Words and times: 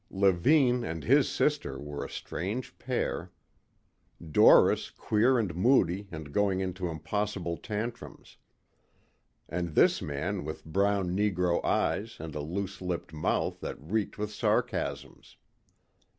Levine 0.09 0.83
and 0.83 1.03
his 1.03 1.29
sister 1.29 1.77
were 1.79 2.03
a 2.03 2.09
strange 2.09 2.75
pair. 2.79 3.31
Doris 4.31 4.89
queer 4.89 5.37
and 5.37 5.53
moody 5.53 6.07
and 6.11 6.31
going 6.33 6.59
into 6.59 6.87
impossible 6.89 7.55
tantrums. 7.57 8.37
And 9.47 9.75
this 9.75 10.01
man 10.01 10.43
with 10.43 10.65
brown 10.65 11.15
negro 11.15 11.63
eyes 11.63 12.17
and 12.19 12.33
a 12.33 12.41
loose 12.41 12.81
lipped 12.81 13.13
mouth 13.13 13.59
that 13.59 13.77
reeked 13.79 14.17
with 14.17 14.31
sarcasms. 14.33 15.37